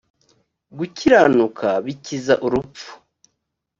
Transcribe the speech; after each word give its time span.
gukiranuka 0.77 1.67
bikiza 1.85 2.33
urupfu 2.45 2.91